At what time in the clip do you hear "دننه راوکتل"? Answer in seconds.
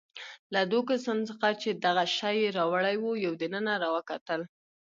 3.41-4.41